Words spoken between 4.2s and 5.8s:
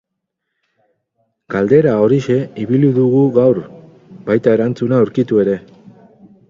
baita erantzuna aurkitu ere.